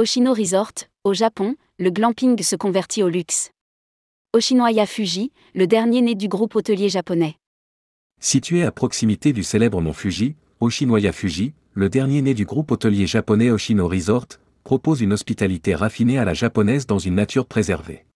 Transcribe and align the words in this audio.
Oshino 0.00 0.32
Resort, 0.32 0.72
au 1.04 1.12
Japon, 1.12 1.56
le 1.78 1.90
glamping 1.90 2.42
se 2.42 2.56
convertit 2.56 3.02
au 3.02 3.10
luxe. 3.10 3.50
Oshinoya 4.32 4.86
Fuji, 4.86 5.30
le 5.54 5.66
dernier 5.66 6.00
né 6.00 6.14
du 6.14 6.26
groupe 6.26 6.56
hôtelier 6.56 6.88
japonais. 6.88 7.36
Situé 8.18 8.62
à 8.64 8.72
proximité 8.72 9.34
du 9.34 9.42
célèbre 9.42 9.82
mont 9.82 9.92
Fuji, 9.92 10.36
Oshinoya 10.60 11.12
Fuji, 11.12 11.52
le 11.74 11.90
dernier 11.90 12.22
né 12.22 12.32
du 12.32 12.46
groupe 12.46 12.70
hôtelier 12.70 13.06
japonais 13.06 13.50
Oshino 13.50 13.86
Resort, 13.88 14.24
propose 14.64 15.02
une 15.02 15.12
hospitalité 15.12 15.74
raffinée 15.74 16.16
à 16.16 16.24
la 16.24 16.32
japonaise 16.32 16.86
dans 16.86 16.98
une 16.98 17.16
nature 17.16 17.44
préservée. 17.44 18.06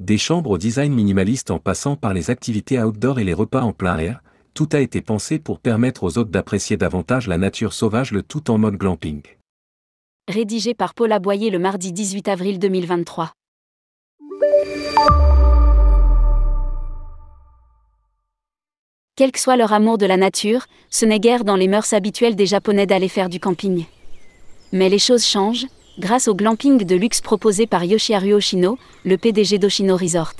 Des 0.00 0.18
chambres 0.18 0.50
au 0.50 0.58
design 0.58 0.92
minimaliste 0.92 1.52
en 1.52 1.60
passant 1.60 1.94
par 1.94 2.12
les 2.12 2.30
activités 2.30 2.82
outdoor 2.82 3.20
et 3.20 3.24
les 3.24 3.34
repas 3.34 3.62
en 3.62 3.72
plein 3.72 3.98
air, 3.98 4.20
tout 4.52 4.68
a 4.72 4.80
été 4.80 5.00
pensé 5.00 5.38
pour 5.38 5.60
permettre 5.60 6.02
aux 6.02 6.18
hôtes 6.18 6.32
d'apprécier 6.32 6.76
davantage 6.76 7.28
la 7.28 7.38
nature 7.38 7.72
sauvage 7.72 8.10
le 8.10 8.24
tout 8.24 8.50
en 8.50 8.58
mode 8.58 8.74
glamping. 8.74 9.22
Rédigé 10.28 10.74
par 10.74 10.92
Paul 10.92 11.10
Aboyer 11.12 11.48
le 11.48 11.58
mardi 11.58 11.90
18 11.90 12.28
avril 12.28 12.58
2023. 12.58 13.32
Quel 19.16 19.32
que 19.32 19.38
soit 19.38 19.56
leur 19.56 19.72
amour 19.72 19.96
de 19.96 20.04
la 20.04 20.18
nature, 20.18 20.66
ce 20.90 21.06
n'est 21.06 21.18
guère 21.18 21.44
dans 21.44 21.56
les 21.56 21.66
mœurs 21.66 21.94
habituelles 21.94 22.36
des 22.36 22.44
Japonais 22.44 22.84
d'aller 22.84 23.08
faire 23.08 23.30
du 23.30 23.40
camping. 23.40 23.86
Mais 24.72 24.90
les 24.90 24.98
choses 24.98 25.24
changent, 25.24 25.66
grâce 25.98 26.28
au 26.28 26.34
glamping 26.34 26.84
de 26.84 26.94
luxe 26.94 27.22
proposé 27.22 27.66
par 27.66 27.84
Yoshiharu 27.84 28.34
Oshino, 28.34 28.76
le 29.06 29.16
PDG 29.16 29.56
d'Oshino 29.56 29.96
Resort. 29.96 30.34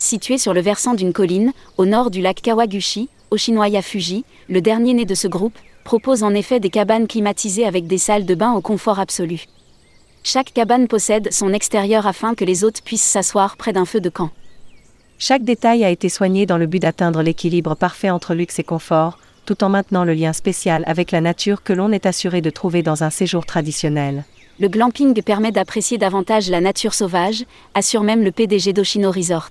Situé 0.00 0.38
sur 0.38 0.54
le 0.54 0.60
versant 0.60 0.94
d'une 0.94 1.12
colline, 1.12 1.52
au 1.76 1.86
nord 1.86 2.10
du 2.10 2.20
lac 2.20 2.42
Kawaguchi, 2.42 3.10
Oshinoya 3.30 3.82
Fuji, 3.82 4.24
le 4.48 4.60
dernier 4.60 4.94
né 4.94 5.04
de 5.04 5.14
ce 5.14 5.28
groupe, 5.28 5.58
propose 5.84 6.22
en 6.22 6.34
effet 6.34 6.60
des 6.60 6.70
cabanes 6.70 7.06
climatisées 7.06 7.66
avec 7.66 7.86
des 7.86 7.98
salles 7.98 8.26
de 8.26 8.34
bain 8.34 8.52
au 8.52 8.60
confort 8.60 8.98
absolu. 8.98 9.44
Chaque 10.22 10.52
cabane 10.52 10.88
possède 10.88 11.32
son 11.32 11.52
extérieur 11.52 12.06
afin 12.06 12.34
que 12.34 12.44
les 12.44 12.64
hôtes 12.64 12.82
puissent 12.82 13.02
s'asseoir 13.02 13.56
près 13.56 13.72
d'un 13.72 13.84
feu 13.84 14.00
de 14.00 14.10
camp. 14.10 14.30
Chaque 15.18 15.42
détail 15.42 15.84
a 15.84 15.90
été 15.90 16.08
soigné 16.08 16.46
dans 16.46 16.58
le 16.58 16.66
but 16.66 16.80
d'atteindre 16.80 17.22
l'équilibre 17.22 17.74
parfait 17.74 18.10
entre 18.10 18.34
luxe 18.34 18.58
et 18.58 18.64
confort, 18.64 19.18
tout 19.46 19.64
en 19.64 19.68
maintenant 19.68 20.04
le 20.04 20.14
lien 20.14 20.32
spécial 20.32 20.84
avec 20.86 21.10
la 21.10 21.20
nature 21.20 21.62
que 21.62 21.72
l'on 21.72 21.92
est 21.92 22.06
assuré 22.06 22.40
de 22.40 22.50
trouver 22.50 22.82
dans 22.82 23.02
un 23.02 23.10
séjour 23.10 23.46
traditionnel. 23.46 24.24
Le 24.60 24.68
glamping 24.68 25.20
permet 25.22 25.52
d'apprécier 25.52 25.98
davantage 25.98 26.50
la 26.50 26.60
nature 26.60 26.94
sauvage, 26.94 27.44
assure 27.74 28.02
même 28.02 28.22
le 28.22 28.32
PDG 28.32 28.72
d'Oshino 28.72 29.10
Resort. 29.10 29.50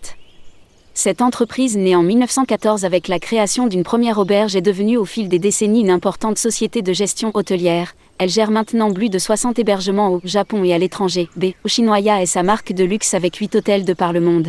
Cette 1.00 1.22
entreprise 1.22 1.78
née 1.78 1.96
en 1.96 2.02
1914 2.02 2.84
avec 2.84 3.08
la 3.08 3.20
création 3.20 3.68
d'une 3.68 3.84
première 3.84 4.18
auberge 4.18 4.56
est 4.56 4.62
devenue 4.62 4.98
au 4.98 5.06
fil 5.06 5.30
des 5.30 5.38
décennies 5.38 5.82
une 5.82 5.92
importante 5.92 6.40
société 6.40 6.82
de 6.82 6.92
gestion 6.92 7.30
hôtelière. 7.36 7.94
Elle 8.18 8.32
gère 8.32 8.50
maintenant 8.50 8.92
plus 8.92 9.10
de 9.10 9.20
60 9.20 9.60
hébergements 9.60 10.10
au 10.10 10.22
Japon 10.24 10.64
et 10.64 10.74
à 10.74 10.80
l'étranger. 10.80 11.30
B. 11.36 11.52
Oshinoya 11.64 12.24
est 12.24 12.26
sa 12.26 12.42
marque 12.42 12.74
de 12.74 12.84
luxe 12.84 13.14
avec 13.14 13.36
8 13.36 13.58
hôtels 13.58 13.86
de 13.86 13.94
par 13.94 14.12
le 14.12 14.22
monde. 14.22 14.48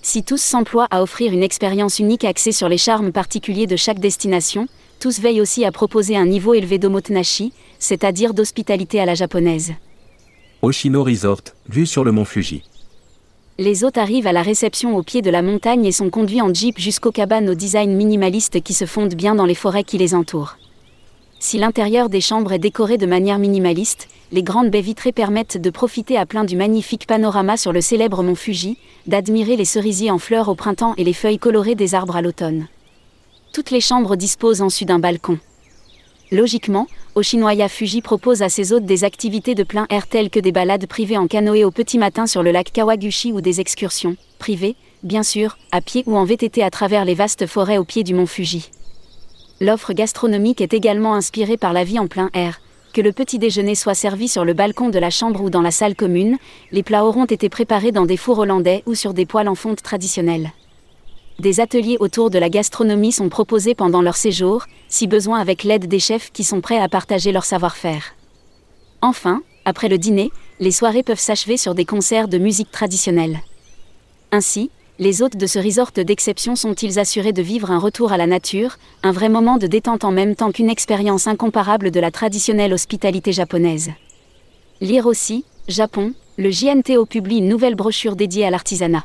Si 0.00 0.22
tous 0.22 0.40
s'emploient 0.40 0.88
à 0.90 1.02
offrir 1.02 1.30
une 1.30 1.42
expérience 1.42 1.98
unique 1.98 2.24
axée 2.24 2.52
sur 2.52 2.70
les 2.70 2.78
charmes 2.78 3.12
particuliers 3.12 3.66
de 3.66 3.76
chaque 3.76 4.00
destination, 4.00 4.66
tous 4.98 5.20
veillent 5.20 5.42
aussi 5.42 5.66
à 5.66 5.72
proposer 5.72 6.16
un 6.16 6.24
niveau 6.24 6.54
élevé 6.54 6.78
d'omotenashi, 6.78 7.52
c'est-à-dire 7.78 8.32
d'hospitalité 8.32 8.98
à 8.98 9.04
la 9.04 9.14
japonaise. 9.14 9.74
Oshino 10.62 11.04
Resort, 11.04 11.42
vue 11.68 11.84
sur 11.84 12.02
le 12.02 12.12
mont 12.12 12.24
Fuji. 12.24 12.62
Les 13.60 13.84
hôtes 13.84 13.98
arrivent 13.98 14.26
à 14.26 14.32
la 14.32 14.40
réception 14.40 14.96
au 14.96 15.02
pied 15.02 15.20
de 15.20 15.28
la 15.28 15.42
montagne 15.42 15.84
et 15.84 15.92
sont 15.92 16.08
conduits 16.08 16.40
en 16.40 16.50
jeep 16.50 16.78
jusqu'aux 16.78 17.12
cabanes 17.12 17.50
au 17.50 17.54
design 17.54 17.94
minimaliste 17.94 18.62
qui 18.62 18.72
se 18.72 18.86
fondent 18.86 19.14
bien 19.14 19.34
dans 19.34 19.44
les 19.44 19.54
forêts 19.54 19.84
qui 19.84 19.98
les 19.98 20.14
entourent. 20.14 20.56
Si 21.40 21.58
l'intérieur 21.58 22.08
des 22.08 22.22
chambres 22.22 22.54
est 22.54 22.58
décoré 22.58 22.96
de 22.96 23.04
manière 23.04 23.38
minimaliste, 23.38 24.08
les 24.32 24.42
grandes 24.42 24.70
baies 24.70 24.80
vitrées 24.80 25.12
permettent 25.12 25.58
de 25.58 25.68
profiter 25.68 26.16
à 26.16 26.24
plein 26.24 26.44
du 26.44 26.56
magnifique 26.56 27.06
panorama 27.06 27.58
sur 27.58 27.74
le 27.74 27.82
célèbre 27.82 28.22
mont 28.22 28.34
Fuji, 28.34 28.78
d'admirer 29.06 29.56
les 29.56 29.66
cerisiers 29.66 30.10
en 30.10 30.18
fleurs 30.18 30.48
au 30.48 30.54
printemps 30.54 30.94
et 30.96 31.04
les 31.04 31.12
feuilles 31.12 31.38
colorées 31.38 31.74
des 31.74 31.94
arbres 31.94 32.16
à 32.16 32.22
l'automne. 32.22 32.66
Toutes 33.52 33.70
les 33.70 33.82
chambres 33.82 34.16
disposent 34.16 34.62
ensuite 34.62 34.88
d'un 34.88 35.00
balcon. 35.00 35.38
Logiquement, 36.32 36.86
Oshinoya 37.16 37.68
Fuji 37.68 38.02
propose 38.02 38.42
à 38.42 38.48
ses 38.48 38.72
hôtes 38.72 38.84
des 38.84 39.02
activités 39.02 39.56
de 39.56 39.64
plein 39.64 39.88
air 39.90 40.06
telles 40.06 40.30
que 40.30 40.38
des 40.38 40.52
balades 40.52 40.86
privées 40.86 41.16
en 41.16 41.26
canoë 41.26 41.64
au 41.64 41.72
petit 41.72 41.98
matin 41.98 42.28
sur 42.28 42.44
le 42.44 42.52
lac 42.52 42.70
Kawaguchi 42.72 43.32
ou 43.32 43.40
des 43.40 43.60
excursions, 43.60 44.16
privées, 44.38 44.76
bien 45.02 45.24
sûr, 45.24 45.58
à 45.72 45.80
pied 45.80 46.04
ou 46.06 46.16
en 46.16 46.24
VTT 46.24 46.62
à 46.62 46.70
travers 46.70 47.04
les 47.04 47.16
vastes 47.16 47.46
forêts 47.46 47.78
au 47.78 47.84
pied 47.84 48.04
du 48.04 48.14
mont 48.14 48.26
Fuji. 48.26 48.70
L'offre 49.60 49.92
gastronomique 49.92 50.60
est 50.60 50.72
également 50.72 51.14
inspirée 51.14 51.56
par 51.56 51.72
la 51.72 51.82
vie 51.82 51.98
en 51.98 52.06
plein 52.06 52.30
air. 52.32 52.60
Que 52.94 53.00
le 53.00 53.10
petit 53.10 53.40
déjeuner 53.40 53.74
soit 53.74 53.94
servi 53.94 54.28
sur 54.28 54.44
le 54.44 54.54
balcon 54.54 54.88
de 54.88 55.00
la 55.00 55.10
chambre 55.10 55.42
ou 55.42 55.50
dans 55.50 55.62
la 55.62 55.72
salle 55.72 55.96
commune, 55.96 56.38
les 56.70 56.84
plats 56.84 57.04
auront 57.04 57.24
été 57.24 57.48
préparés 57.48 57.92
dans 57.92 58.06
des 58.06 58.16
fours 58.16 58.38
hollandais 58.38 58.84
ou 58.86 58.94
sur 58.94 59.14
des 59.14 59.26
poêles 59.26 59.48
en 59.48 59.56
fonte 59.56 59.82
traditionnelles 59.82 60.52
des 61.40 61.60
ateliers 61.60 61.96
autour 61.98 62.30
de 62.30 62.38
la 62.38 62.48
gastronomie 62.48 63.12
sont 63.12 63.28
proposés 63.28 63.74
pendant 63.74 64.02
leur 64.02 64.16
séjour, 64.16 64.66
si 64.88 65.06
besoin 65.06 65.40
avec 65.40 65.64
l'aide 65.64 65.86
des 65.86 65.98
chefs 65.98 66.30
qui 66.30 66.44
sont 66.44 66.60
prêts 66.60 66.78
à 66.78 66.88
partager 66.88 67.32
leur 67.32 67.44
savoir-faire. 67.44 68.14
Enfin, 69.02 69.42
après 69.64 69.88
le 69.88 69.98
dîner, 69.98 70.30
les 70.60 70.70
soirées 70.70 71.02
peuvent 71.02 71.18
s'achever 71.18 71.56
sur 71.56 71.74
des 71.74 71.84
concerts 71.84 72.28
de 72.28 72.38
musique 72.38 72.70
traditionnelle. 72.70 73.40
Ainsi, 74.30 74.70
les 74.98 75.22
hôtes 75.22 75.36
de 75.36 75.46
ce 75.46 75.58
resort 75.58 75.92
d'exception 75.92 76.56
sont-ils 76.56 76.98
assurés 76.98 77.32
de 77.32 77.40
vivre 77.40 77.70
un 77.70 77.78
retour 77.78 78.12
à 78.12 78.18
la 78.18 78.26
nature, 78.26 78.76
un 79.02 79.12
vrai 79.12 79.30
moment 79.30 79.56
de 79.56 79.66
détente 79.66 80.04
en 80.04 80.12
même 80.12 80.36
temps 80.36 80.52
qu'une 80.52 80.68
expérience 80.68 81.26
incomparable 81.26 81.90
de 81.90 82.00
la 82.00 82.10
traditionnelle 82.10 82.74
hospitalité 82.74 83.32
japonaise. 83.32 83.90
Lire 84.82 85.06
aussi, 85.06 85.44
Japon, 85.68 86.12
le 86.36 86.50
JNTO 86.50 87.06
publie 87.06 87.38
une 87.38 87.48
nouvelle 87.48 87.76
brochure 87.76 88.14
dédiée 88.14 88.44
à 88.44 88.50
l'artisanat. 88.50 89.04